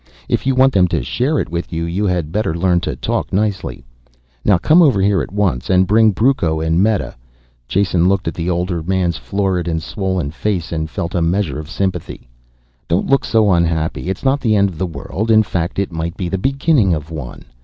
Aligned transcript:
If 0.27 0.47
you 0.47 0.55
want 0.55 0.73
them 0.73 0.87
to 0.87 1.03
share 1.03 1.37
it 1.37 1.47
with 1.51 1.71
you, 1.71 1.83
you 1.85 2.05
had 2.07 2.31
better 2.31 2.55
learn 2.55 2.79
to 2.79 2.95
talk 2.95 3.31
nicely. 3.31 3.85
Now 4.43 4.57
come 4.57 4.81
over 4.81 4.99
here 4.99 5.21
at 5.21 5.31
once 5.31 5.69
and 5.69 5.85
bring 5.85 6.09
Brucco 6.09 6.59
and 6.59 6.81
Meta." 6.81 7.13
Jason 7.67 8.09
looked 8.09 8.27
at 8.27 8.33
the 8.33 8.49
older 8.49 8.81
man's 8.81 9.17
florid 9.17 9.67
and 9.67 9.79
swollen 9.79 10.31
face 10.31 10.71
and 10.71 10.89
felt 10.89 11.13
a 11.13 11.21
measure 11.21 11.59
of 11.59 11.69
sympathy. 11.69 12.27
"Don't 12.87 13.05
look 13.11 13.23
so 13.23 13.51
unhappy, 13.53 14.09
it's 14.09 14.25
not 14.25 14.39
the 14.41 14.55
end 14.55 14.69
of 14.69 14.79
the 14.79 14.87
world. 14.87 15.29
In 15.29 15.43
fact, 15.43 15.77
it 15.77 15.91
might 15.91 16.17
be 16.17 16.29
the 16.29 16.39
beginning 16.39 16.95
of 16.95 17.11
one. 17.11 17.43